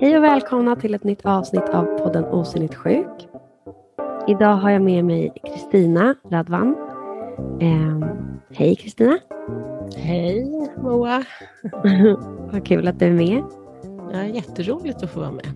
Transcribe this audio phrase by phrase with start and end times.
[0.00, 3.28] Hej och välkomna till ett nytt avsnitt av podden Osynligt sjuk.
[4.28, 6.76] Idag har jag med mig Kristina Radvan.
[7.60, 8.08] Eh,
[8.54, 9.18] hej Kristina.
[9.96, 10.46] Hej
[10.82, 11.24] Moa.
[12.52, 13.42] Vad kul att du är med.
[14.12, 15.52] Ja, jätteroligt att få vara med.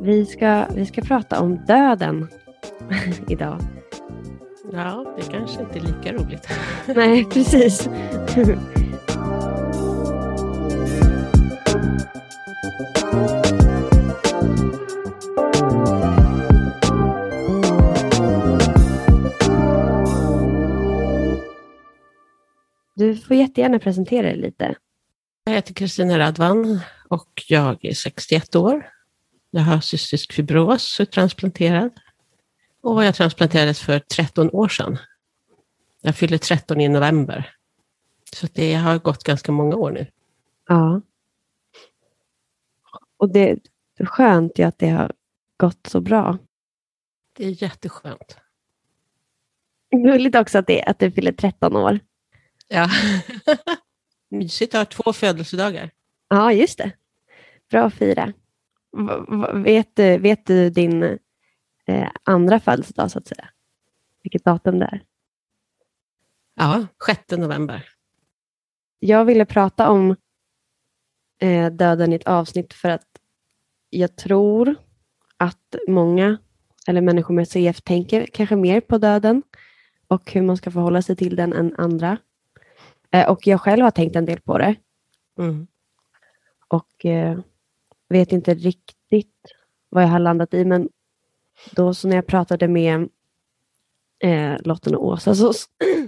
[0.00, 2.28] Vi ska, vi ska prata om döden
[3.28, 3.58] idag.
[4.72, 6.48] Ja, det kanske inte är lika roligt.
[6.86, 7.88] Nej, precis.
[22.94, 24.74] Du får jättegärna presentera dig lite.
[25.44, 28.90] Jag heter Kristina Radvan och jag är 61 år.
[29.50, 31.90] Jag har cystisk fibros och är transplanterad.
[32.82, 34.98] Och jag transplanterades för 13 år sedan.
[36.02, 37.52] Jag fyller 13 i november.
[38.32, 40.06] Så det har gått ganska många år nu.
[40.68, 41.00] Ja.
[43.16, 43.50] Och det
[43.98, 45.12] är skönt ju att det har
[45.56, 46.38] gått så bra.
[47.32, 48.38] Det är jätteskönt.
[49.90, 52.00] Gulligt också att, det, att du fyller 13 år.
[52.68, 52.88] Ja.
[54.30, 55.90] Mysigt att ha två födelsedagar.
[56.28, 56.92] Ja, just det.
[57.70, 58.32] Bra att fira.
[59.54, 61.02] Vet, du, vet du din
[61.86, 63.48] eh, andra födelsedag, så att säga?
[64.22, 65.02] Vilket datum det är?
[66.54, 67.88] Ja, 6 november.
[68.98, 70.16] Jag ville prata om
[71.40, 73.15] eh, döden i ett avsnitt för att
[73.96, 74.74] jag tror
[75.36, 76.38] att många,
[76.86, 79.42] eller människor med CF, tänker kanske mer på döden
[80.08, 82.18] och hur man ska förhålla sig till den än andra.
[83.10, 84.74] Eh, och jag själv har tänkt en del på det.
[85.38, 85.66] Mm.
[86.68, 87.38] Och eh,
[88.08, 89.52] vet inte riktigt
[89.88, 90.88] vad jag har landat i, men
[91.72, 93.08] då så när jag pratade med
[94.18, 95.52] eh, Lotten och Åsa så,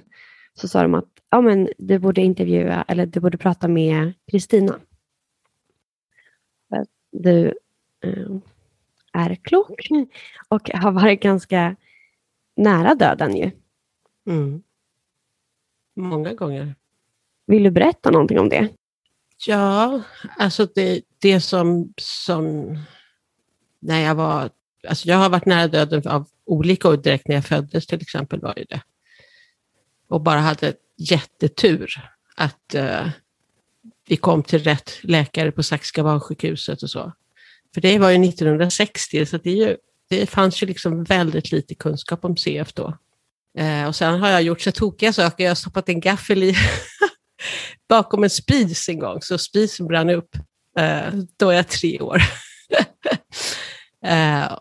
[0.54, 4.78] så sa de att ja, men du borde intervjua, eller du borde prata med Kristina.
[7.12, 7.52] Du eh,
[9.12, 9.88] är klok
[10.48, 11.76] och har varit ganska
[12.56, 13.50] nära döden ju.
[14.26, 14.62] Mm.
[15.96, 16.74] Många gånger.
[17.46, 18.68] Vill du berätta någonting om det?
[19.46, 20.02] Ja,
[20.38, 22.78] alltså det, det som, som
[23.78, 24.50] när jag var,
[24.88, 28.40] alltså jag har varit nära döden av olika år direkt när jag föddes till exempel
[28.40, 28.82] var ju det.
[30.08, 31.94] Och bara hade jättetur
[32.36, 33.08] att uh,
[34.08, 37.12] vi kom till rätt läkare på Saxiska barnsjukhuset och så.
[37.74, 39.76] För det var ju 1960 så det, ju,
[40.10, 42.98] det fanns ju liksom väldigt lite kunskap om CF då.
[43.58, 46.56] Eh, och sen har jag gjort så tokiga saker, jag har stoppat en gaffel i
[47.88, 50.36] bakom en spis en gång, så spisen brann upp.
[50.78, 52.22] Eh, då är jag tre år.
[54.04, 54.58] eh,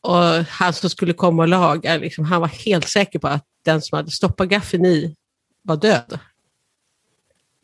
[0.00, 3.82] och han som skulle komma och laga, liksom, han var helt säker på att den
[3.82, 5.16] som hade stoppat gaffeln i
[5.62, 6.18] var död.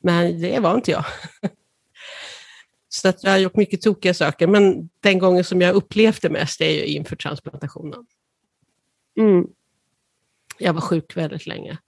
[0.02, 1.04] Men det var inte jag.
[2.93, 6.61] så att jag har gjort mycket tokiga saker, men den gången som jag upplevde mest
[6.61, 8.06] är ju inför transplantationen.
[9.19, 9.47] Mm.
[10.59, 11.78] Jag var sjuk väldigt länge.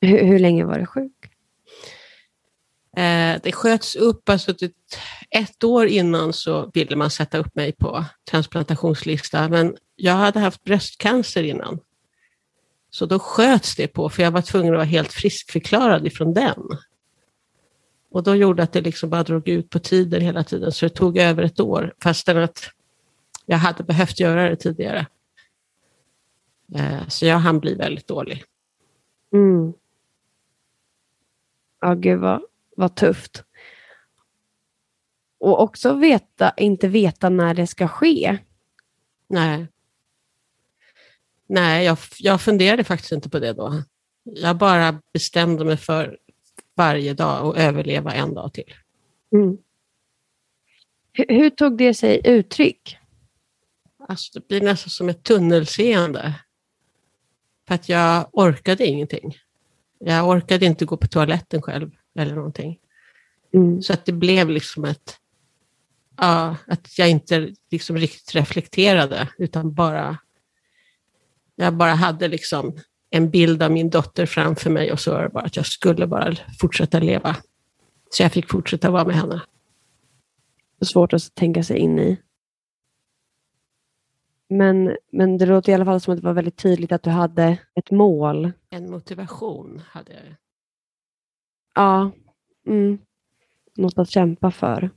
[0.00, 1.12] Hur, hur länge var du sjuk?
[2.96, 4.72] Eh, det sköts upp, alltså ett,
[5.30, 10.64] ett år innan så ville man sätta upp mig på transplantationslista, men jag hade haft
[10.64, 11.80] bröstcancer innan.
[12.90, 16.62] Så då sköts det på, för jag var tvungen att vara helt friskförklarad ifrån den.
[18.14, 20.90] Och då gjorde att det liksom bara drog ut på tiden hela tiden, så det
[20.90, 22.70] tog över ett år, fastän att
[23.46, 25.06] jag hade behövt göra det tidigare.
[26.74, 28.44] Eh, så jag hann bli väldigt dålig.
[29.32, 29.72] Mm.
[31.80, 32.42] Ja, gud vad,
[32.76, 33.44] vad tufft.
[35.38, 38.38] Och också veta, inte veta när det ska ske.
[39.28, 39.66] Nej.
[41.46, 43.82] Nej, jag, jag funderade faktiskt inte på det då.
[44.22, 46.18] Jag bara bestämde mig för
[46.74, 48.74] varje dag att överleva en dag till.
[49.32, 49.56] Mm.
[51.12, 52.98] Hur, hur, tog det sig uttryck?
[54.08, 56.34] Alltså, det blir nästan som ett tunnelseende.
[57.68, 59.38] För att jag orkade ingenting.
[59.98, 62.78] Jag orkade inte gå på toaletten själv eller någonting.
[63.52, 63.82] Mm.
[63.82, 65.18] Så att det blev liksom ett,
[66.16, 70.18] ja, att jag inte liksom riktigt reflekterade utan bara,
[71.56, 72.78] jag bara hade liksom
[73.14, 76.06] en bild av min dotter framför mig och så var det bara att jag skulle
[76.06, 77.36] bara fortsätta leva.
[78.10, 79.42] Så jag fick fortsätta vara med henne.
[80.84, 82.20] Svårt att tänka sig in i.
[84.48, 87.10] Men, men det låter i alla fall som att det var väldigt tydligt att du
[87.10, 88.52] hade ett mål.
[88.70, 90.22] En motivation hade jag.
[91.74, 92.10] Ja.
[92.66, 92.98] Mm.
[93.76, 94.90] Något att kämpa för.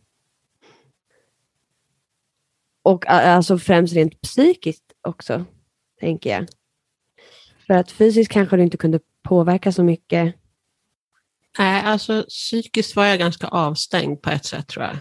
[2.81, 5.45] Och alltså främst rent psykiskt också,
[5.99, 6.47] tänker jag.
[7.67, 10.35] För att fysiskt kanske du inte kunde påverka så mycket.
[11.59, 14.97] Nej, alltså psykiskt var jag ganska avstängd på ett sätt tror jag.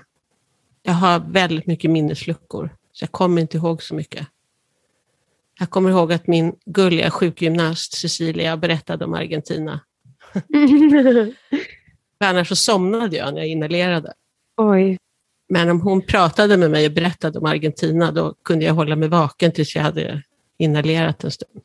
[0.83, 4.27] Jag har väldigt mycket minnesluckor, så jag kommer inte ihåg så mycket.
[5.59, 9.81] Jag kommer ihåg att min gulliga sjukgymnast Cecilia berättade om Argentina.
[12.19, 14.13] För annars så somnade jag när jag inhalerade.
[14.57, 14.99] Oj.
[15.49, 19.09] Men om hon pratade med mig och berättade om Argentina, då kunde jag hålla mig
[19.09, 20.23] vaken tills jag hade
[20.59, 21.63] inhalerat en stund.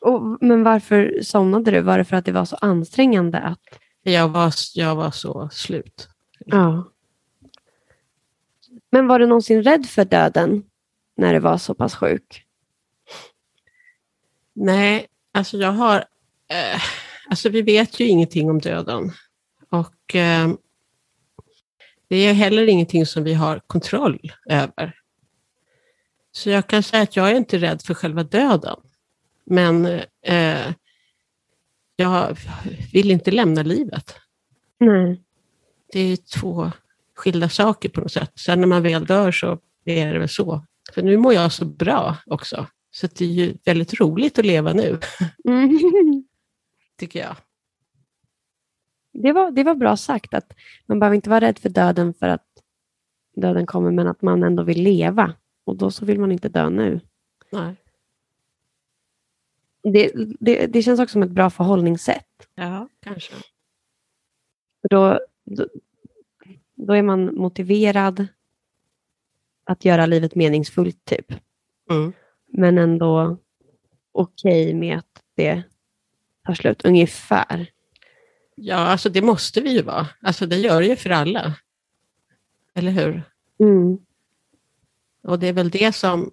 [0.00, 1.80] Och, men varför somnade du?
[1.80, 3.38] Var det för att det var så ansträngande?
[3.38, 3.60] att...
[4.02, 6.08] Jag var, jag var så slut.
[6.46, 6.90] Ja.
[8.90, 10.62] Men var du någonsin rädd för döden
[11.16, 12.44] när du var så pass sjuk?
[14.52, 15.96] Nej, alltså jag har...
[16.48, 16.80] Eh,
[17.30, 19.12] alltså vi vet ju ingenting om döden.
[19.70, 20.48] Och eh,
[22.08, 25.00] det är heller ingenting som vi har kontroll över.
[26.32, 28.76] Så jag kan säga att jag är inte rädd för själva döden.
[29.46, 29.86] Men
[30.26, 30.72] eh,
[31.96, 32.36] jag
[32.92, 34.14] vill inte lämna livet.
[34.80, 35.20] Nej.
[35.92, 36.72] Det är två
[37.14, 38.32] skilda saker på något sätt.
[38.34, 40.64] Sen när man väl dör så är det väl så.
[40.94, 42.66] För nu mår jag så bra också.
[42.90, 44.98] Så det är ju väldigt roligt att leva nu,
[45.48, 45.78] Mm.
[46.98, 47.36] tycker jag.
[49.12, 50.52] Det, var, det var bra sagt, att
[50.86, 52.46] man behöver inte vara rädd för döden för att
[53.36, 55.34] döden kommer, men att man ändå vill leva.
[55.66, 57.00] Och då så vill man inte dö nu.
[57.52, 57.76] Nej.
[59.92, 62.48] Det, det, det känns också som ett bra förhållningssätt.
[62.54, 63.34] Ja, kanske.
[64.90, 65.66] Då, då,
[66.74, 68.26] då är man motiverad
[69.64, 71.32] att göra livet meningsfullt, typ.
[71.90, 72.12] Mm.
[72.46, 73.38] Men ändå
[74.12, 75.62] okej med att det
[76.46, 77.70] tar slut, ungefär.
[78.54, 80.06] Ja, alltså det måste vi ju vara.
[80.20, 81.54] Alltså det gör det ju för alla.
[82.74, 83.22] Eller hur?
[83.58, 83.98] Mm.
[85.22, 86.30] Och det är väl det som,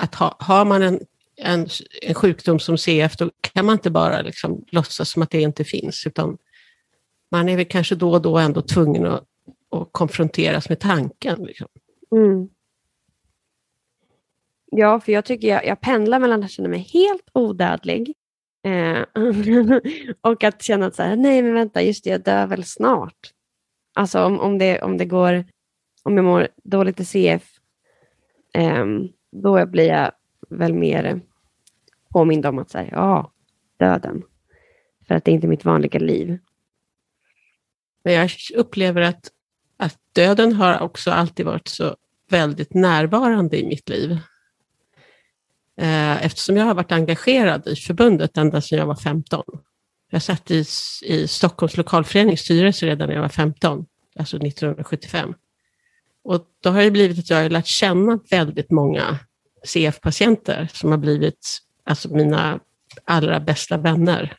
[0.00, 1.00] att ha, har man en,
[1.42, 1.66] en,
[2.02, 5.64] en sjukdom som CF, då kan man inte bara liksom låtsas som att det inte
[5.64, 6.38] finns, utan
[7.30, 9.24] man är väl kanske då och då ändå tvungen att,
[9.70, 11.44] att konfronteras med tanken.
[11.44, 11.68] Liksom.
[12.12, 12.48] Mm.
[14.70, 18.14] Ja, för jag tycker jag, jag pendlar mellan att känna mig helt odödlig
[18.66, 19.02] eh,
[20.20, 23.32] och att känna att så här, nej men vänta, just det, jag dör väl snart.
[23.94, 25.44] Alltså om, om, det, om det går,
[26.02, 27.42] om jag mår dåligt i CF,
[28.54, 28.86] eh,
[29.32, 30.12] då blir jag
[30.48, 31.20] väl mer
[32.12, 33.32] påminde om att säga ja,
[33.78, 34.22] döden.
[35.08, 36.38] För att det är inte mitt vanliga liv.
[38.04, 39.30] Men jag upplever att,
[39.76, 41.96] att döden har också alltid varit så
[42.28, 44.18] väldigt närvarande i mitt liv.
[45.76, 49.44] Eh, eftersom jag har varit engagerad i förbundet ända sedan jag var 15.
[50.10, 50.64] Jag satt i,
[51.02, 53.86] i Stockholms lokalförenings styrelse redan när jag var 15,
[54.16, 55.34] alltså 1975.
[56.24, 59.18] Och då har det blivit att jag har lärt känna väldigt många
[59.64, 62.60] CF-patienter som har blivit alltså mina
[63.04, 64.36] allra bästa vänner.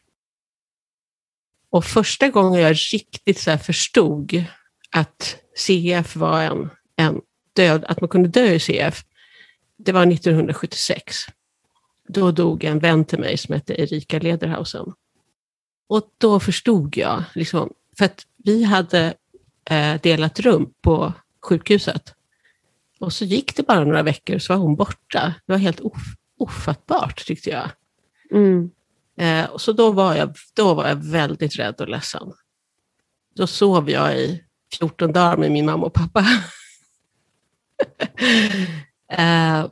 [1.69, 4.45] Och första gången jag riktigt så här förstod
[4.91, 7.21] att CF var en, en
[7.53, 9.03] död, att man kunde dö i CF,
[9.77, 11.15] det var 1976.
[12.07, 14.93] Då dog en vän till mig som hette Erika Lederhausen.
[15.87, 19.13] Och då förstod jag, liksom, för att vi hade
[19.69, 22.13] eh, delat rum på sjukhuset.
[22.99, 25.33] Och så gick det bara några veckor så var hon borta.
[25.45, 26.01] Det var helt of,
[26.43, 27.69] ofattbart tyckte jag.
[28.31, 28.71] Mm.
[29.17, 32.33] Eh, och så då var, jag, då var jag väldigt rädd och ledsen.
[33.35, 34.43] Då sov jag i
[34.79, 36.19] 14 dagar med min mamma och pappa.
[39.11, 39.67] eh,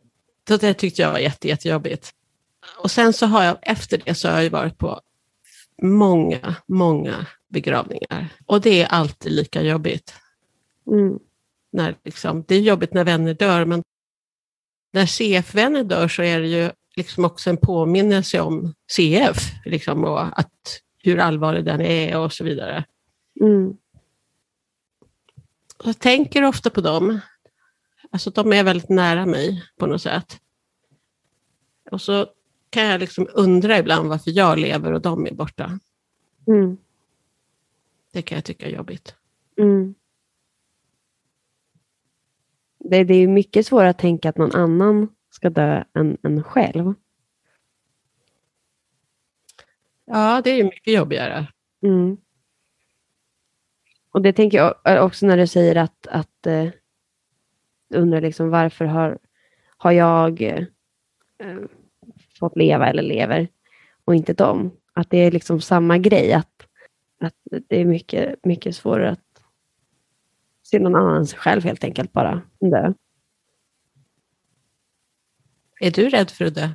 [0.48, 2.12] så det tyckte jag var jätte, jättejobbigt.
[2.78, 5.01] Och sen så har jag, efter det så har jag varit på
[5.82, 8.28] många, många begravningar.
[8.46, 10.13] Och det är alltid lika jobbigt.
[10.88, 11.20] Mm.
[11.72, 13.84] När liksom, det är jobbigt när vänner dör, men
[14.92, 20.40] när CF-vänner dör så är det ju liksom också en påminnelse om CF, liksom, och
[20.40, 22.86] att, hur allvarlig den är och så vidare.
[23.42, 23.78] Mm.
[25.84, 27.20] Jag tänker ofta på dem.
[28.12, 30.40] Alltså de är väldigt nära mig på något sätt.
[31.92, 32.28] Och så
[32.70, 35.80] kan jag liksom undra ibland varför jag lever och de är borta.
[36.48, 36.78] Mm.
[38.12, 39.16] Det kan jag tycka är jobbigt.
[39.58, 39.96] Mm.
[42.92, 46.94] Det, det är mycket svårare att tänka att någon annan ska dö än en själv.
[50.06, 51.48] Ja, det är mycket jobbigare.
[51.84, 52.18] Mm.
[54.12, 56.68] Och det tänker jag också när du säger att, att eh,
[57.90, 59.18] undrar liksom varför har,
[59.78, 60.66] har jag eh,
[62.40, 63.48] fått leva eller lever
[64.06, 64.72] och inte dem.
[64.94, 66.68] Att det är liksom samma grej, att,
[67.20, 69.31] att det är mycket, mycket svårare att
[70.72, 72.94] se någon annan än sig själv helt enkelt bara dö.
[75.80, 76.70] Är du rädd för att dö?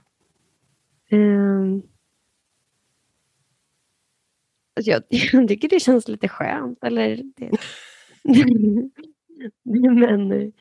[4.76, 6.84] Alltså jag, jag tycker det känns lite skönt.
[6.84, 7.50] Eller det.
[9.62, 10.52] men,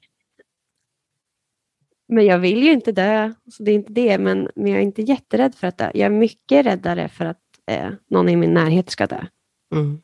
[2.08, 4.18] men jag vill ju inte dö, så det är inte det.
[4.18, 5.92] Men, men jag är inte jätterädd för att dö.
[5.94, 9.26] Jag är mycket räddare för att eh, någon i min närhet ska dö.
[9.72, 10.02] Mm.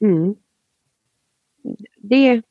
[0.00, 0.34] Mm.
[2.02, 2.42] Det,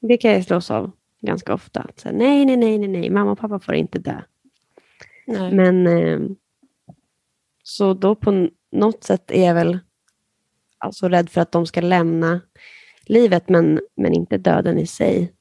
[0.00, 1.86] det kan jag slås av ganska ofta.
[1.96, 4.22] Så, nej, nej, nej, nej, nej, mamma och pappa får inte dö.
[5.26, 5.54] Nej.
[5.54, 6.20] Men eh,
[7.62, 9.78] så då på något sätt är jag väl
[10.78, 12.40] alltså rädd för att de ska lämna
[13.06, 15.32] livet, men, men inte döden i sig.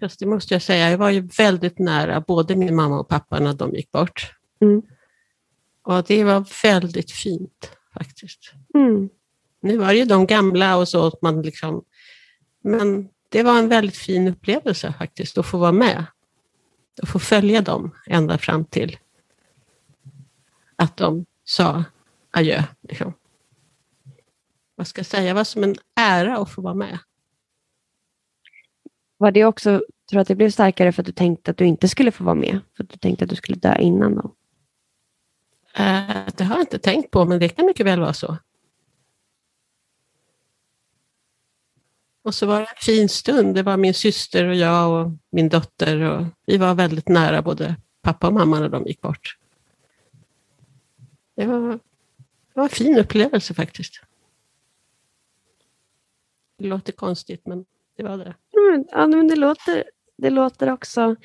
[0.00, 3.40] Just det måste jag säga, jag var ju väldigt nära både min mamma och pappa
[3.40, 4.32] när de gick bort.
[4.60, 4.82] Mm.
[5.82, 8.52] Och det var väldigt fint faktiskt.
[8.74, 9.08] Mm.
[9.60, 11.84] Nu var det ju de gamla och så, att man liksom,
[12.62, 16.04] men det var en väldigt fin upplevelse faktiskt att få vara med.
[17.02, 18.96] Att få följa dem ända fram till
[20.76, 21.84] att de sa
[22.30, 22.62] adjö.
[22.80, 23.12] Liksom.
[24.74, 26.98] Vad ska jag säga, det var som en ära att få vara med.
[29.16, 31.88] Var det också, tror att det blev starkare för att du tänkte att du inte
[31.88, 32.60] skulle få vara med?
[32.76, 34.34] För att du tänkte att du skulle dö innan då?
[35.76, 38.36] Eh, det har jag inte tänkt på, men det kan mycket väl vara så.
[42.26, 43.54] Och så var det en fin stund.
[43.54, 46.00] Det var min syster och jag och min dotter.
[46.00, 49.38] Och vi var väldigt nära både pappa och mamma när de gick bort.
[51.36, 54.00] Det var, det var en fin upplevelse faktiskt.
[56.58, 57.64] Det låter konstigt, men
[57.96, 58.34] det var det.
[58.56, 59.84] Mm, ja, men det, låter,
[60.18, 61.16] det låter också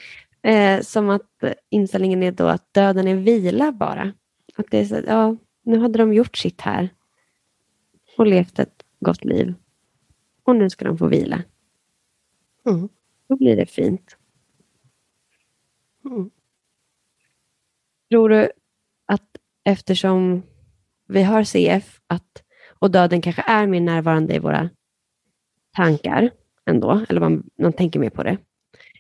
[0.42, 4.14] eh, som att inställningen är då att döden är vila bara.
[4.56, 6.90] Att det är så, ja, nu hade de gjort sitt här
[8.18, 9.54] och levt ett gott liv.
[10.44, 11.44] Och nu ska de få vila.
[12.66, 12.90] Mm.
[13.28, 14.18] Då blir det fint.
[16.06, 16.30] Mm.
[18.10, 18.52] Tror du
[19.06, 20.44] att eftersom
[21.08, 22.44] vi har CF att,
[22.80, 24.70] och döden kanske är mer närvarande i våra
[25.76, 26.30] tankar
[26.66, 28.38] ändå, eller man, man tänker mer på det.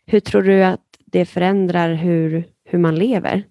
[0.05, 3.48] Hur tror du att det förändrar hur, hur man lever?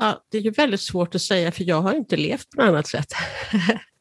[0.00, 2.68] Ja, det är ju väldigt svårt att säga, för jag har inte levt på något
[2.68, 3.12] annat sätt.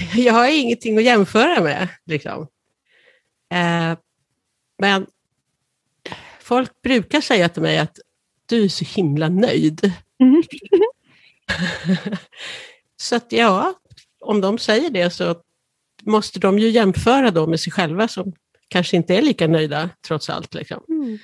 [0.16, 1.88] jag har ingenting att jämföra med.
[2.06, 2.48] Liksom.
[3.54, 3.98] Eh,
[4.78, 5.06] men
[6.40, 7.98] folk brukar säga till mig att
[8.46, 9.92] du är så himla nöjd.
[12.96, 13.74] så att ja,
[14.20, 15.42] om de säger det så
[16.02, 18.32] måste de ju jämföra då med sig själva som
[18.68, 20.54] kanske inte är lika nöjda trots allt.
[20.54, 20.84] Liksom.
[20.88, 21.18] Mm.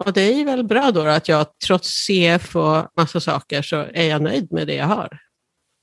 [0.00, 4.04] Och det är väl bra då att jag trots CF och massa saker så är
[4.08, 5.18] jag nöjd med det jag har.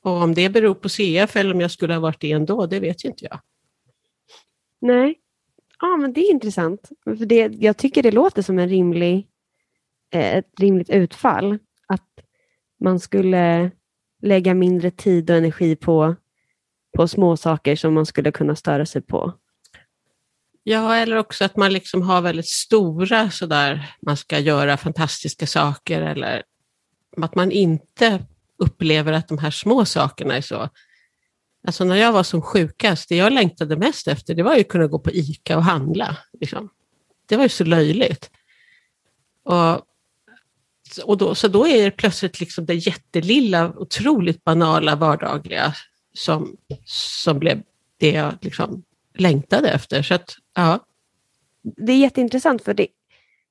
[0.04, 2.80] Och om det beror på CF eller om jag skulle ha varit det ändå, det
[2.80, 3.40] vet ju inte jag.
[4.82, 5.20] Nej.
[5.80, 6.90] Ja, men det är intressant.
[7.04, 9.28] För det, jag tycker det låter som en rimlig,
[10.14, 11.60] eh, ett rimligt utfall.
[11.88, 12.10] Att
[12.80, 13.72] man skulle
[14.22, 16.16] lägga mindre tid och energi på,
[16.98, 19.34] på små saker som man skulle kunna störa sig på.
[20.64, 26.02] Ja, eller också att man liksom har väldigt stora sådär, man ska göra fantastiska saker
[26.02, 26.44] eller
[27.18, 28.26] att man inte
[28.64, 30.70] upplever att de här små sakerna är så.
[31.68, 34.68] Alltså när jag var som sjukast, det jag längtade mest efter, det var ju att
[34.68, 36.18] kunna gå på ICA och handla.
[36.40, 36.70] Liksom.
[37.26, 38.32] Det var ju så löjligt.
[39.44, 39.82] Och,
[41.04, 45.74] och då, så då är det plötsligt liksom det jättelilla, otroligt banala, vardagliga
[46.14, 47.62] som, som blev
[47.98, 48.84] det jag liksom
[49.18, 50.04] längtade efter.
[50.04, 50.80] Så att, ja.
[51.62, 52.88] Det är jätteintressant för det,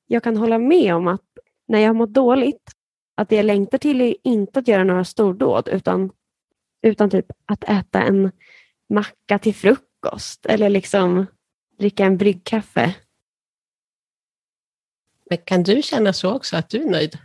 [0.07, 1.21] jag kan hålla med om att
[1.69, 2.71] när jag har mått dåligt,
[3.15, 6.13] att det jag längtar till är inte att göra några stordåd utan,
[6.83, 8.33] utan typ att äta en
[8.89, 11.27] macka till frukost eller liksom
[11.79, 12.95] dricka en bryggkaffe.
[15.31, 17.19] Men kan du känna så också, att du är nöjd?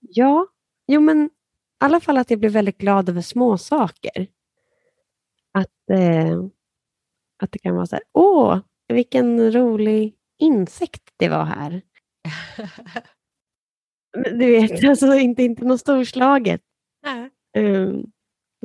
[0.00, 0.46] Ja,
[0.86, 1.30] jo men i
[1.78, 4.26] alla fall att jag blir väldigt glad över små saker.
[5.52, 6.44] Att, eh,
[7.36, 8.58] att det kan vara så här, åh,
[8.88, 11.82] vilken rolig insekt det var här.
[14.24, 16.60] Du vet, alltså inte, inte något storslaget.
[17.58, 18.12] Um,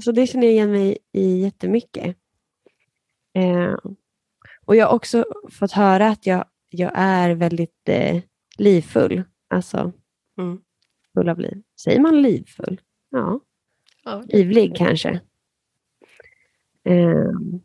[0.01, 2.17] så det känner jag igen mig i jättemycket.
[3.37, 3.77] Uh,
[4.65, 8.21] och jag har också fått höra att jag, jag är väldigt eh,
[8.57, 9.23] livfull.
[9.47, 9.93] Alltså
[10.37, 10.61] Mm.
[11.13, 11.61] full av liv.
[11.81, 12.81] Säger man livfull?
[13.09, 13.39] Ja,
[14.03, 15.21] Ja, livlig kanske.
[16.85, 17.61] Um,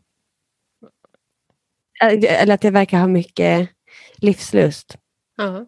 [2.29, 3.69] eller att jag verkar ha mycket
[4.17, 4.97] livslust.
[5.37, 5.65] ja.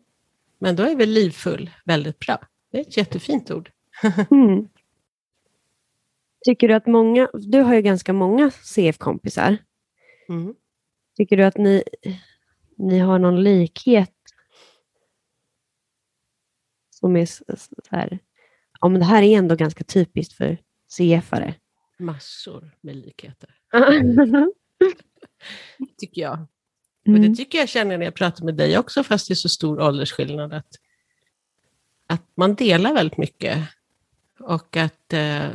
[0.60, 2.40] Men då är väl livfull väldigt bra.
[2.72, 3.72] Det är ett jättefint ord.
[4.32, 4.68] Mm.
[6.46, 9.58] Tycker du att många, du har ju ganska många CF-kompisar.
[10.30, 10.56] Mm.
[11.16, 11.84] Tycker du att ni,
[12.78, 14.16] ni har någon likhet
[16.90, 17.46] som är så
[17.90, 18.20] här,
[18.82, 20.58] ja, men det här är ändå ganska typiskt för
[20.98, 21.54] CF-are.
[22.00, 23.56] Massor med likheter,
[25.98, 26.48] tycker jag.
[27.14, 29.50] Och det tycker jag känner när jag pratar med dig också, fast det är så
[29.50, 30.54] stor åldersskillnad.
[30.54, 30.68] Att,
[32.08, 33.68] att man delar väldigt mycket.
[34.40, 35.50] Och att, eh,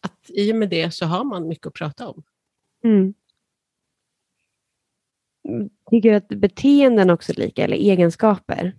[0.00, 2.22] att i och med det så har man mycket att prata om.
[2.84, 3.14] Mm.
[5.90, 8.76] Tycker du att beteenden också är lika, eller egenskaper?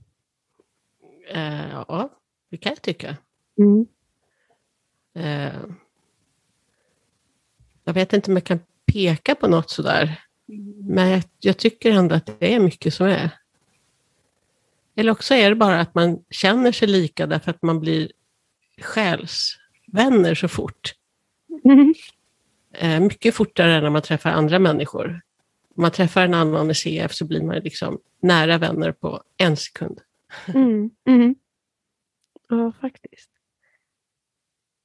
[1.27, 2.09] Eh, ja,
[2.49, 3.17] det kan jag tycka.
[3.57, 3.85] Mm.
[5.13, 5.61] Eh,
[7.83, 10.23] jag vet inte om jag kan peka på något sådär.
[10.79, 13.29] Men jag, tycker ändå att det är mycket som är.
[14.95, 18.11] Eller också är det bara att man känner sig lika därför att man blir
[18.81, 20.93] själsvänner så fort.
[21.65, 21.93] Mm.
[22.73, 25.21] Eh, mycket fortare än när man träffar andra människor.
[25.75, 29.57] Om man träffar en annan i CF så blir man liksom nära vänner på en
[29.57, 29.99] sekund.
[30.47, 30.89] Mm.
[31.07, 31.35] Mm.
[32.49, 33.29] Ja, faktiskt.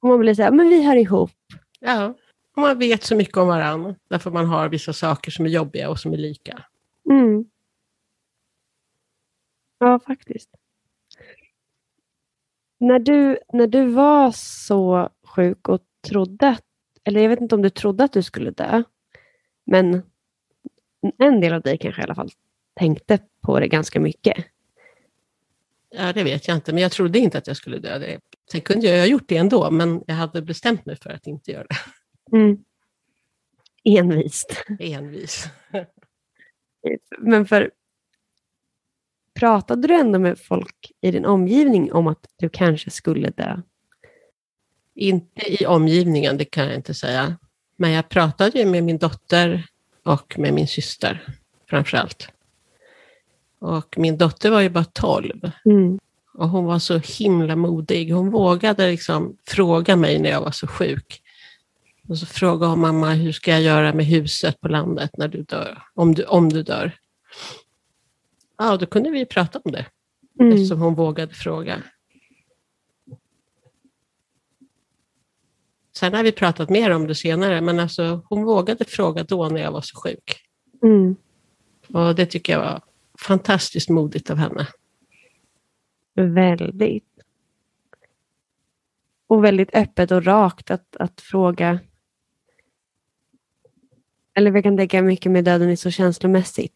[0.01, 1.31] Och man blir så här, men vi hör ihop.
[1.79, 2.15] Ja,
[2.59, 3.95] och man vet så mycket om varandra.
[4.09, 6.65] Därför man har vissa saker som är jobbiga och som är lika.
[7.09, 7.45] Mm.
[9.79, 10.49] Ja, faktiskt.
[12.79, 16.57] När du, när du var så sjuk och trodde,
[17.03, 18.83] eller jag vet inte om du trodde att du skulle dö,
[19.65, 20.01] men
[21.17, 22.29] en del av dig kanske i alla fall
[22.73, 24.45] tänkte på det ganska mycket.
[25.89, 28.17] Ja, det vet jag inte, men jag trodde inte att jag skulle dö.
[28.51, 31.51] Sen kunde jag ha gjort det ändå, men jag hade bestämt mig för att inte
[31.51, 31.75] göra det.
[32.31, 32.57] Mm.
[33.83, 34.63] Envist.
[34.79, 35.47] Envis.
[37.19, 37.71] Men för
[39.33, 43.61] pratade du ändå med folk i din omgivning om att du kanske skulle dö?
[44.95, 47.37] Inte i omgivningen, det kan jag inte säga.
[47.75, 49.65] Men jag pratade ju med min dotter
[50.03, 51.25] och med min syster
[51.69, 52.29] framför allt.
[53.59, 55.99] Och min dotter var ju bara 12 Mm.
[56.33, 58.11] och hon var så himla modig.
[58.13, 61.21] Hon vågade liksom fråga mig när jag var så sjuk.
[62.09, 65.43] Och så frågade hon mamma, hur ska jag göra med huset på landet när du
[65.43, 65.83] dör?
[65.93, 66.91] Om du, om du dör.
[68.57, 69.85] Ja, då kunde vi prata om det
[70.39, 70.53] Mm.
[70.53, 71.83] eftersom hon vågade fråga.
[75.95, 79.61] Sen har vi pratat mer om det senare, men alltså, hon vågade fråga då när
[79.61, 80.41] jag var så sjuk.
[80.83, 81.15] Mm.
[81.87, 82.81] Och det tycker jag var
[83.19, 84.67] fantastiskt modigt av henne.
[86.13, 87.05] Väldigt.
[89.27, 91.79] Och väldigt öppet och rakt att, att fråga.
[94.39, 96.75] Eller vi kan tänka mycket med döden är så känslomässigt.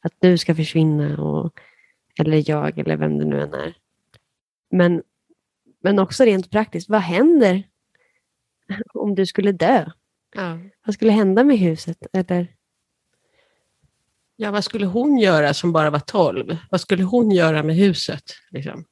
[0.00, 1.60] Att du ska försvinna och,
[2.20, 3.76] eller jag eller vem det nu än är.
[4.70, 5.02] Men,
[5.82, 7.62] men också rent praktiskt, vad händer
[8.94, 9.90] om du skulle dö?
[10.34, 10.58] Ja.
[10.84, 12.06] Vad skulle hända med huset?
[12.12, 12.54] Eller,
[14.36, 16.56] ja, vad skulle hon göra som bara var 12?
[16.70, 18.24] Vad skulle hon göra med huset?
[18.50, 18.84] Liksom?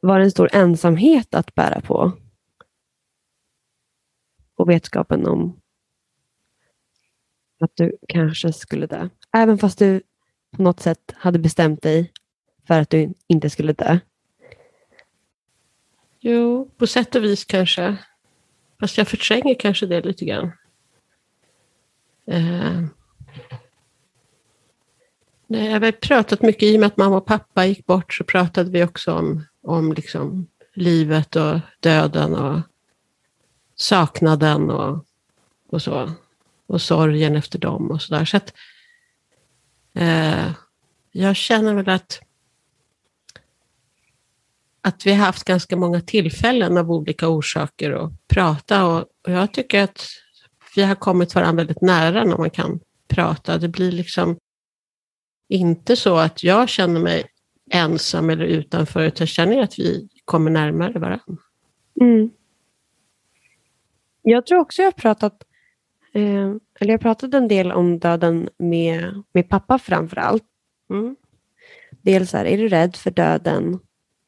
[0.00, 2.12] var det en stor ensamhet att bära på?
[4.56, 5.60] Och vetskapen om
[7.60, 9.08] att du kanske skulle dö.
[9.32, 10.02] Även fast du
[10.56, 12.12] på något sätt hade bestämt dig
[12.66, 13.98] för att du inte skulle dö.
[16.20, 17.96] Jo, på sätt och vis kanske.
[18.80, 20.52] Fast jag förtränger kanske det lite grann.
[22.26, 22.84] Eh.
[25.46, 28.24] Nej, jag har pratat mycket, i och med att mamma och pappa gick bort så
[28.24, 32.60] pratade vi också om, om liksom livet och döden och
[33.76, 35.04] saknaden och,
[35.68, 36.12] och så.
[36.66, 38.24] Och sorgen efter dem och sådär.
[38.24, 38.52] Så att,
[39.94, 40.50] eh,
[41.12, 42.20] jag känner väl att
[44.86, 49.52] att vi har haft ganska många tillfällen av olika orsaker att prata och, och jag
[49.52, 50.06] tycker att
[50.76, 53.58] vi har kommit varandra väldigt nära när man kan prata.
[53.58, 54.36] Det blir liksom
[55.48, 57.24] inte så att jag känner mig
[57.70, 61.42] ensam eller utanför, utan jag känner att vi kommer närmare varandra.
[62.00, 62.30] Mm.
[64.28, 65.44] Jag tror också jag har pratat,
[66.12, 70.44] eh, eller jag pratat en del om döden med, med pappa framför allt.
[70.90, 71.16] Mm.
[71.90, 73.80] Dels här, är du rädd för döden?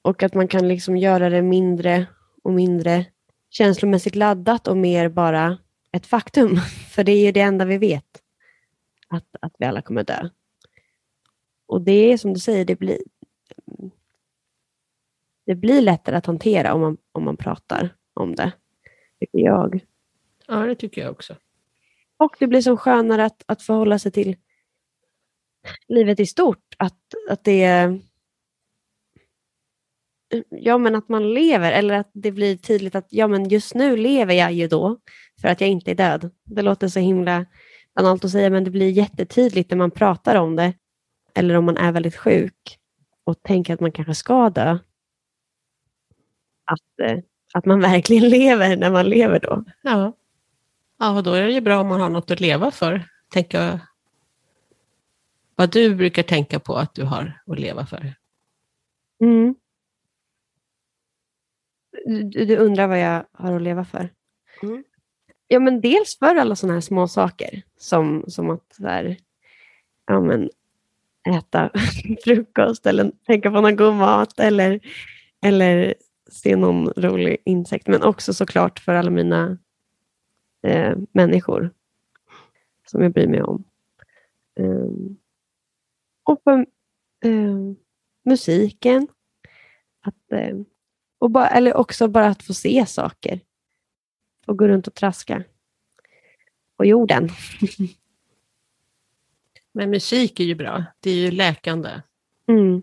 [0.02, 2.06] Och att man kan liksom göra det mindre
[2.42, 3.06] och mindre
[3.50, 5.58] känslomässigt laddat och mer bara
[5.92, 6.56] ett faktum.
[6.90, 8.22] För det är ju det enda vi vet.
[9.08, 10.28] Att, att vi alla kommer dö.
[11.66, 12.98] Och det är som du säger, det blir,
[15.46, 18.52] det blir lättare att hantera om man, om man pratar om det.
[19.20, 19.84] Tycker jag.
[20.46, 21.36] Ja, det tycker jag också.
[22.16, 24.36] Och det blir som skönare att, att förhålla sig till
[25.88, 26.74] livet i stort.
[26.78, 28.00] Att, att det är...
[30.48, 31.72] Ja, men att man lever.
[31.72, 34.98] Eller att det blir tydligt att ja, men just nu lever jag ju då.
[35.40, 36.30] För att jag inte är död.
[36.44, 37.46] Det låter så himla
[37.94, 40.74] banalt att säga, men det blir jättetydligt när man pratar om det.
[41.34, 42.78] Eller om man är väldigt sjuk.
[43.24, 44.78] och tänker att man kanske ska dö,
[46.64, 47.18] att, eh,
[47.54, 49.64] att man verkligen lever när man lever då.
[49.82, 50.16] Ja.
[50.98, 53.08] ja, då är det ju bra om man har något att leva för.
[53.32, 53.80] Tänka
[55.56, 58.14] vad du brukar tänka på att du har att leva för.
[59.20, 59.54] Mm.
[62.04, 64.10] Du, du undrar vad jag har att leva för?
[64.62, 64.84] Mm.
[65.48, 69.16] Ja, men dels för alla sådana här små saker som, som att så här,
[70.06, 70.50] ja, men,
[71.36, 71.70] äta
[72.24, 74.80] frukost eller tänka på någon god mat eller,
[75.42, 75.94] eller
[76.28, 77.86] se någon rolig insekt.
[77.86, 79.58] Men också såklart för alla mina
[80.62, 81.70] eh, människor
[82.86, 83.64] som jag bryr mig om.
[84.54, 85.18] Um,
[86.22, 86.66] och för
[87.24, 87.76] um,
[88.22, 89.08] musiken.
[90.00, 90.64] Att, um,
[91.18, 93.40] och bara, eller också bara att få se saker.
[94.46, 95.44] Och gå runt och traska
[96.76, 97.28] på jorden.
[99.72, 100.84] Men musik är ju bra.
[101.00, 101.90] Det är ju läkande.
[102.46, 102.82] Mm.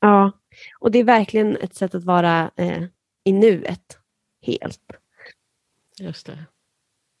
[0.00, 0.32] Ja,
[0.78, 2.84] och det är verkligen ett sätt att vara eh,
[3.24, 3.98] i nuet
[4.42, 4.80] helt.
[6.00, 6.38] Just det.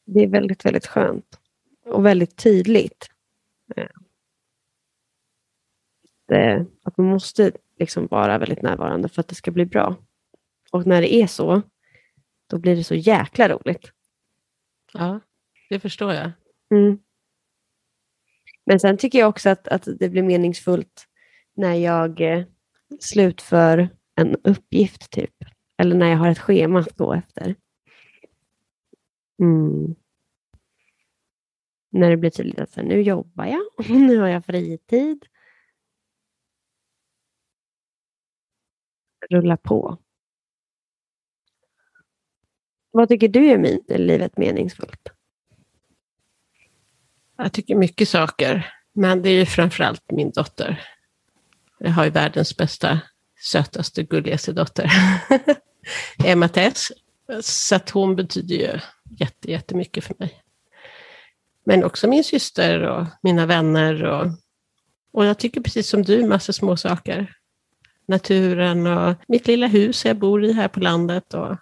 [0.04, 1.40] Det är väldigt, väldigt skönt
[1.84, 3.10] och väldigt tydligt.
[3.76, 3.88] Eh,
[6.38, 9.96] eh, att man måste liksom vara väldigt närvarande för att det ska bli bra.
[10.70, 11.62] Och när det är så,
[12.46, 13.92] då blir det så jäkla roligt.
[14.92, 15.20] Ja,
[15.68, 16.32] det förstår jag.
[16.70, 16.98] Mm.
[18.66, 21.08] Men sen tycker jag också att, att det blir meningsfullt
[21.54, 22.44] när jag eh,
[23.00, 25.34] slutför en uppgift, typ.
[25.76, 27.54] Eller när jag har ett schema att gå efter.
[29.40, 29.94] Mm.
[31.90, 35.26] När det blir tydligt att här, nu jobbar jag, nu har jag fritid.
[39.30, 39.98] Rulla på.
[42.90, 45.08] Vad tycker du är livet meningsfullt?
[47.36, 50.80] Jag tycker mycket saker, men det är ju framförallt min dotter.
[51.84, 53.00] Jag har ju världens bästa,
[53.40, 54.90] sötaste, gulligaste dotter.
[56.24, 56.92] Emma Tess.
[57.40, 58.78] Så att hon betyder ju
[59.18, 60.42] jätte, jättemycket för mig.
[61.64, 64.04] Men också min syster och mina vänner.
[64.04, 64.26] Och,
[65.12, 67.36] och jag tycker precis som du, massa små saker.
[68.06, 71.56] Naturen och mitt lilla hus jag bor i här på landet och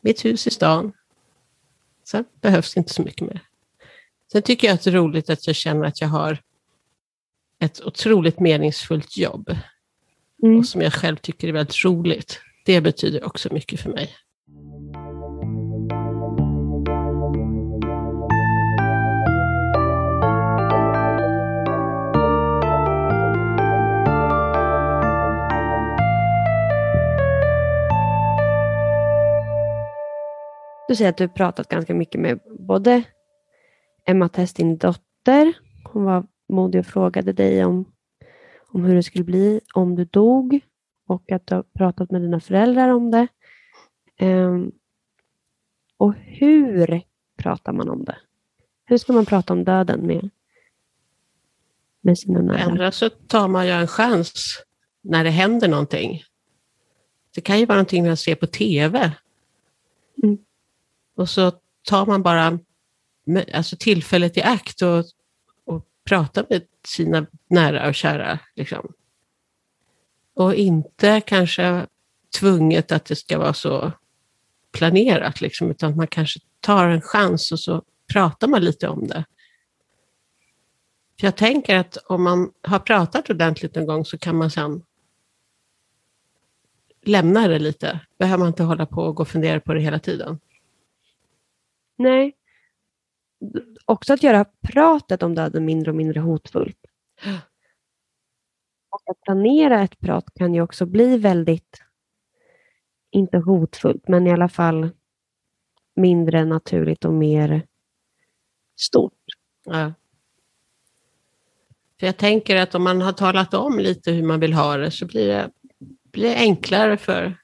[0.00, 0.92] mitt hus i stan.
[2.04, 3.40] Sen behövs inte så mycket mer.
[4.32, 6.38] Sen tycker jag att det är roligt att jag känner att jag har
[7.64, 9.56] ett otroligt meningsfullt jobb.
[10.42, 10.58] Mm.
[10.58, 12.40] Och som jag själv tycker är väldigt roligt.
[12.66, 14.10] Det betyder också mycket för mig.
[30.88, 33.02] Du säger att du pratat ganska mycket med både
[34.06, 35.52] Emma Test, din dotter.
[35.92, 37.84] Hon var modig och frågade dig om,
[38.66, 40.60] om hur det skulle bli om du dog
[41.06, 43.26] och att du har pratat med dina föräldrar om det.
[44.20, 44.72] Um,
[45.96, 47.02] och hur
[47.36, 48.16] pratar man om det?
[48.84, 50.30] Hur ska man prata om döden med,
[52.00, 52.58] med sina nära?
[52.58, 54.62] Ändra så tar man ju en chans
[55.02, 56.22] när det händer någonting.
[57.34, 59.12] Det kan ju vara någonting man ser på TV.
[60.22, 60.38] Mm.
[61.16, 61.52] Och så
[61.82, 62.58] tar man bara
[63.52, 65.04] alltså tillfället i akt och,
[66.04, 68.38] prata med sina nära och kära.
[68.54, 68.92] Liksom.
[70.34, 71.86] Och inte kanske
[72.40, 73.92] tvunget att det ska vara så
[74.72, 79.24] planerat, liksom, utan man kanske tar en chans och så pratar man lite om det.
[81.20, 84.82] För jag tänker att om man har pratat ordentligt en gång så kan man sen
[87.02, 88.00] lämna det lite.
[88.18, 90.38] Behöver man inte hålla på och gå och fundera på det hela tiden.
[91.96, 92.36] Nej.
[93.84, 96.78] Också att göra pratet om döden mindre och mindre hotfullt.
[98.90, 101.82] Och att planera ett prat kan ju också bli väldigt,
[103.10, 104.90] inte hotfullt, men i alla fall
[105.96, 107.66] mindre naturligt och mer
[108.76, 109.22] stort.
[109.64, 109.92] Ja.
[112.00, 114.90] För jag tänker att om man har talat om lite hur man vill ha det
[114.90, 115.50] så blir det,
[116.02, 117.36] blir det enklare för,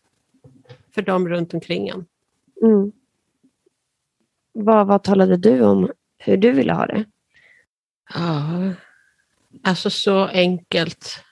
[0.94, 2.06] för dem runt omkring en.
[2.62, 2.92] Mm.
[4.52, 7.04] Vad, vad talade du om hur du ville ha det?
[8.14, 8.72] Ja,
[9.62, 11.24] alltså så enkelt.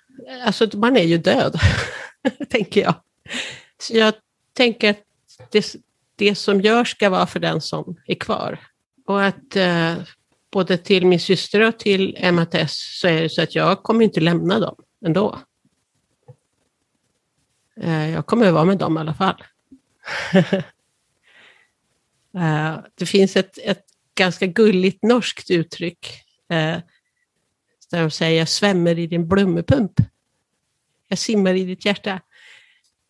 [0.45, 1.61] Alltså man är ju död,
[2.49, 2.95] tänker jag.
[3.81, 4.15] Så jag
[4.53, 5.05] tänker att
[5.51, 5.77] det,
[6.17, 8.59] det som görs ska vara för den som är kvar.
[9.07, 9.95] Och att eh,
[10.51, 12.17] både till min syster och till
[12.51, 15.39] Tess så är det så att jag kommer inte lämna dem ändå.
[17.81, 19.45] Eh, jag kommer vara med dem i alla fall.
[22.35, 23.88] Eh, det finns ett, ett
[24.19, 26.07] ganska gulligt norskt uttryck
[26.49, 26.79] eh,
[27.91, 29.93] där de säger jag svämmer i din blommepump.
[31.09, 32.21] jag simmar i ditt hjärta.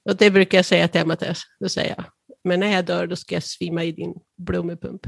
[0.05, 1.43] Och det brukar jag säga till Mattias.
[1.61, 2.05] Då säger jag,
[2.45, 5.07] men när jag dör då ska jag svimma i din blommepump.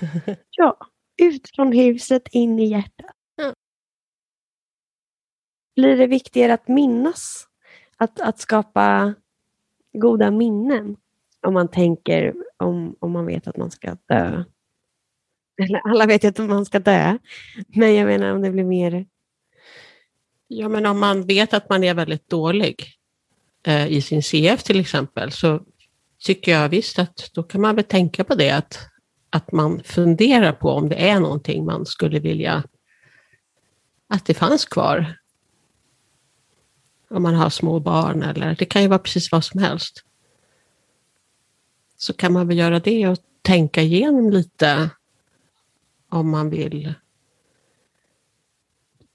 [0.50, 0.76] ja,
[1.22, 3.16] ut från huset, in i hjärtat.
[3.36, 3.54] Ja.
[5.76, 7.46] Blir det viktigare att minnas?
[7.96, 9.14] Att, att skapa
[9.92, 10.96] goda minnen?
[11.46, 14.44] Om man tänker, om, om man vet att man ska dö.
[15.60, 17.18] Eller alla vet ju att man ska dö.
[17.68, 19.06] Men jag menar om det blir mer...
[20.48, 22.86] Ja, men om man vet att man är väldigt dålig
[23.66, 25.62] eh, i sin CF till exempel, så
[26.18, 28.78] tycker jag visst att då kan man väl tänka på det, att,
[29.30, 32.62] att man funderar på om det är någonting man skulle vilja
[34.08, 35.16] att det fanns kvar.
[37.10, 40.04] Om man har små barn eller det kan ju vara precis vad som helst.
[41.96, 44.90] Så kan man väl göra det och tänka igenom lite
[46.10, 46.94] om man vill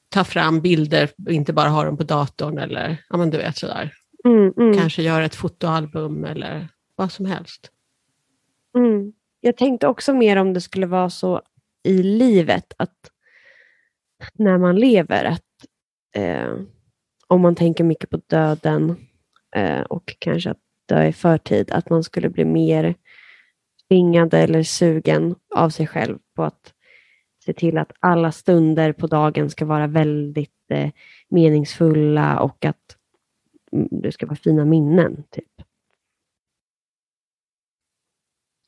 [0.10, 3.58] ta fram bilder och inte bara ha dem på datorn eller ja men du vet
[3.58, 3.93] sådär.
[4.25, 4.77] Mm, mm.
[4.77, 7.71] Kanske göra ett fotoalbum eller vad som helst.
[8.77, 9.13] Mm.
[9.39, 11.41] Jag tänkte också mer om det skulle vara så
[11.84, 13.12] i livet att
[14.34, 15.41] när man lever, att
[16.15, 16.53] eh,
[17.27, 18.95] om man tänker mycket på döden
[19.55, 22.95] eh, och kanske att dö i förtid, att man skulle bli mer
[23.88, 26.73] tvingad eller sugen av sig själv på att
[27.45, 30.89] se till att alla stunder på dagen ska vara väldigt eh,
[31.29, 32.97] meningsfulla och att
[33.71, 35.23] mm, det ska vara fina minnen.
[35.29, 35.62] Typ.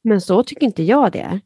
[0.04, 1.42] Men så tycker inte jag det är.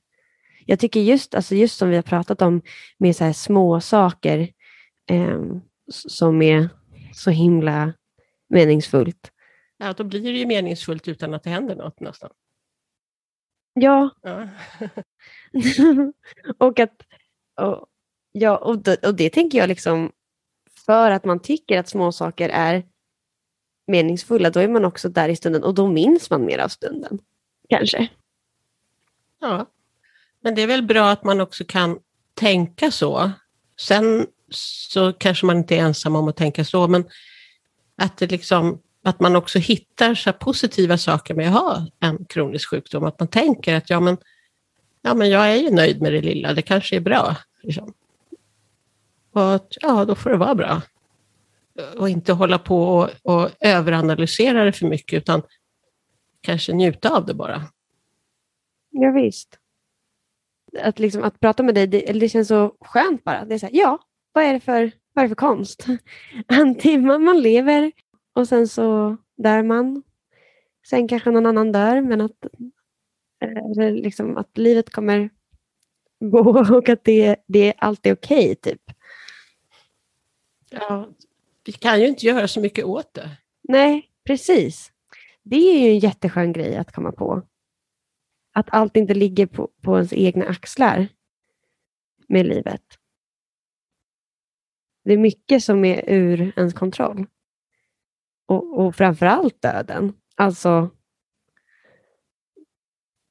[0.65, 2.61] Jag tycker just, alltså just som vi har pratat om
[2.97, 4.49] med så små saker
[5.09, 5.41] eh,
[5.91, 6.69] som är
[7.13, 7.93] så himla
[8.49, 9.31] meningsfullt.
[9.77, 12.29] Ja, då blir det ju meningsfullt utan att det händer något nästan.
[13.73, 14.09] Ja.
[14.21, 14.47] ja.
[16.57, 17.03] och att
[17.55, 17.85] och,
[18.31, 20.11] ja, och det, och det tänker jag liksom
[20.85, 22.85] för att man tycker att små saker är
[23.87, 27.19] meningsfulla, då är man också där i stunden och då minns man mer av stunden.
[27.69, 28.07] Kanske.
[29.41, 29.65] Ja,
[30.41, 31.99] men det är väl bra att man också kan
[32.33, 33.31] tänka så.
[33.79, 37.05] Sen så kanske man inte är ensam om att tänka så, men
[37.95, 42.69] att, det liksom, att man också hittar så positiva saker med att ha en kronisk
[42.69, 43.03] sjukdom.
[43.03, 44.17] Att man tänker att ja, men,
[45.01, 47.37] ja, men jag är ju nöjd med det lilla, det kanske är bra.
[47.63, 47.93] Liksom.
[49.31, 50.81] Och att, ja, då får det vara bra.
[51.97, 55.41] Och inte hålla på och, och överanalysera det för mycket, utan
[56.41, 57.63] kanske njuta av det bara.
[58.89, 59.57] Ja, visst.
[60.81, 63.45] Att, liksom, att prata med dig, det, det känns så skönt bara.
[63.45, 63.99] Det är så här, ja,
[64.33, 65.85] vad är det för, vad är det för konst?
[66.47, 67.91] Antingen man, man lever
[68.33, 70.03] och sen så dör man.
[70.89, 72.45] Sen kanske någon annan dör, men att,
[73.41, 75.29] eh, liksom, att livet kommer
[76.19, 78.81] gå och att det, det allt är okej, okay, typ.
[80.69, 81.09] Ja,
[81.65, 83.29] vi kan ju inte göra så mycket åt det.
[83.61, 84.91] Nej, precis.
[85.43, 87.43] Det är ju en jätteskön grej att komma på.
[88.53, 91.07] Att allt inte ligger på, på ens egna axlar
[92.27, 92.83] med livet.
[95.03, 97.25] Det är mycket som är ur ens kontroll.
[98.45, 100.13] Och, och framför allt döden.
[100.35, 100.89] Alltså,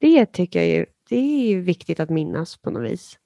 [0.00, 3.18] det tycker jag ju det är ju viktigt att minnas på något vis.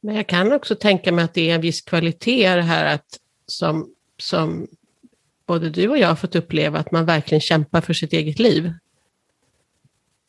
[0.00, 3.20] Men jag kan också tänka mig att det är en viss kvalitet det här att
[3.46, 4.68] som, som
[5.46, 8.72] både du och jag har fått uppleva, att man verkligen kämpar för sitt eget liv.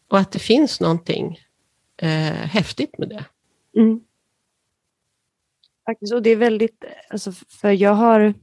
[0.07, 1.39] Och att det finns någonting
[1.97, 3.25] eh, häftigt med det.
[3.75, 4.03] Mm.
[5.85, 8.33] Faktiskt, och det är väldigt, alltså, för jag har,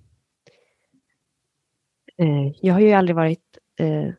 [2.17, 4.11] eh, jag har ju aldrig varit eh,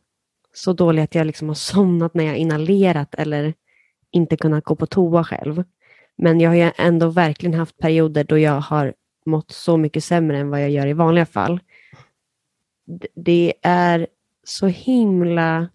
[0.58, 3.54] så dålig att jag liksom har somnat när jag inhalerat eller
[4.10, 5.64] inte kunnat gå på toa själv.
[6.16, 8.94] Men jag har ändå verkligen haft perioder då jag har
[9.26, 11.60] mått så mycket sämre än vad jag gör i vanliga fall.
[13.14, 14.06] Det är
[14.44, 15.68] så himla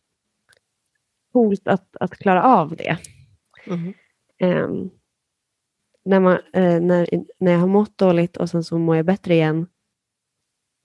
[1.34, 2.98] coolt att, att klara av det.
[3.66, 3.94] Mm.
[4.44, 4.90] Um,
[6.06, 9.34] när, man, uh, när, när jag har mått dåligt och sen så mår jag bättre
[9.34, 9.68] igen,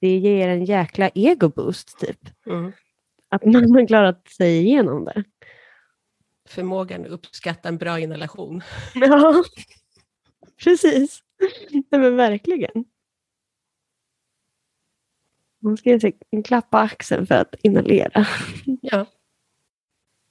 [0.01, 2.47] det ger en jäkla ego-boost typ.
[2.47, 2.73] Mm.
[3.29, 5.25] Att man har klarat sig igenom det
[6.49, 8.63] förmågan att uppskatta en bra inhalation.
[8.95, 9.45] Ja,
[10.65, 11.23] precis.
[11.71, 12.85] Nej, men verkligen.
[15.61, 18.27] Man ska på axeln för att inhalera.
[18.81, 19.07] Ja.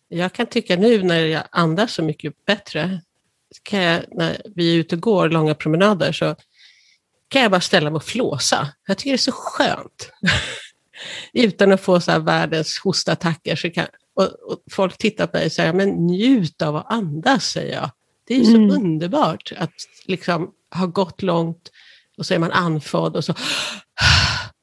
[0.08, 3.02] Jag kan tycka nu när jag andas så mycket bättre,
[3.64, 6.36] kan jag, när vi är ute och går långa promenader, så
[7.28, 8.74] kan jag bara ställa mig och flåsa.
[8.88, 10.12] Jag tycker det är så skönt.
[11.34, 15.46] Utan att få så här världens hostattacker så kan, och, och, folk tittar på mig
[15.46, 17.92] och säger, men njut av att andas, säger jag.
[18.28, 18.70] Det är så mm.
[18.70, 19.74] underbart att
[20.06, 21.72] liksom ha gått långt
[22.18, 23.34] och så är man andfådd och så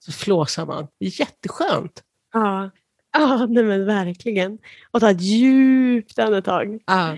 [0.05, 0.87] så flåsar man.
[1.01, 2.03] Jätteskönt.
[2.33, 2.71] Ja,
[3.13, 4.59] ja nej men verkligen.
[4.91, 6.81] Och ta ett djupt andetag.
[6.87, 7.17] Ja.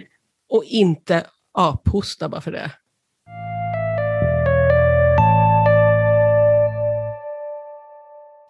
[0.48, 2.70] Och inte aphosta bara för det.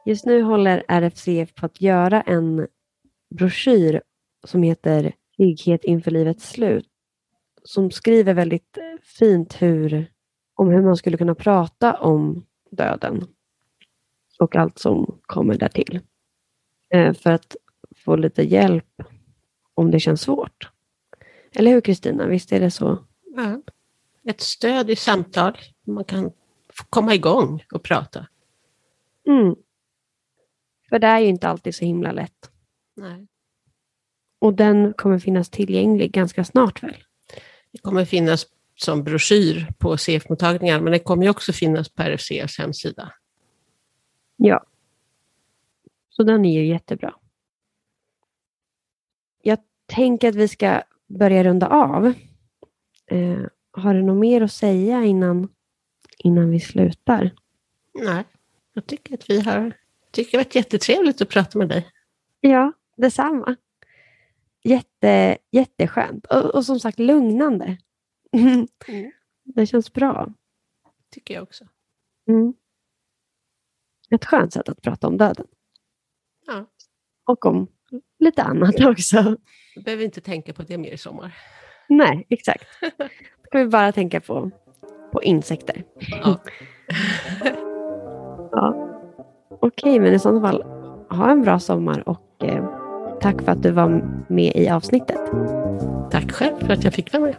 [0.06, 2.66] Just nu håller RFCF på att göra en
[3.34, 4.02] broschyr
[4.44, 6.88] som heter Trygghet inför livets slut.
[7.62, 10.10] Som skriver väldigt fint hur,
[10.54, 13.26] om hur man skulle kunna prata om döden
[14.38, 16.00] och allt som kommer därtill.
[16.94, 17.56] Eh, för att
[17.96, 19.02] få lite hjälp
[19.74, 20.70] om det känns svårt.
[21.54, 23.04] Eller hur Kristina, visst är det så?
[23.36, 23.62] Ja.
[24.24, 25.58] Ett stöd i samtal.
[25.86, 26.32] Man kan
[26.90, 28.26] komma igång och prata.
[29.26, 29.56] Mm.
[30.88, 32.50] För det är ju inte alltid så himla lätt.
[32.94, 33.26] Nej.
[34.38, 36.96] Och den kommer finnas tillgänglig ganska snart väl?
[37.72, 38.46] Det kommer finnas
[38.76, 43.12] som broschyr på CF-mottagningar, men det kommer också finnas på RFCs hemsida.
[44.36, 44.64] Ja.
[46.10, 47.14] Så den är ju jättebra.
[49.42, 52.12] Jag tänker att vi ska börja runda av.
[53.06, 55.48] Eh, har du något mer att säga innan,
[56.18, 57.30] innan vi slutar?
[57.94, 58.24] Nej,
[58.72, 59.72] jag tycker att vi har...
[60.16, 61.86] tycker det har varit jättetrevligt att prata med dig.
[62.40, 63.56] Ja, detsamma.
[64.64, 67.78] Jätte, jätteskönt och, och som sagt lugnande.
[68.32, 68.66] Mm.
[69.44, 70.28] Det känns bra.
[71.10, 71.64] tycker jag också.
[72.28, 72.54] Mm.
[74.10, 75.46] Ett skönt sätt att prata om döden.
[76.46, 76.66] Ja.
[77.26, 77.66] Och om
[78.18, 79.36] lite annat också.
[79.74, 81.36] Du behöver inte tänka på det mer i sommar.
[81.88, 82.66] Nej, exakt.
[83.42, 84.50] Då kan vi bara tänka på,
[85.12, 85.84] på insekter.
[86.22, 86.42] Ja.
[88.52, 88.95] Ja.
[89.60, 90.62] Okej, men i sådant fall,
[91.10, 92.64] ha en bra sommar och eh,
[93.20, 95.20] tack för att du var med i avsnittet.
[96.10, 97.36] Tack själv för att jag fick vara med.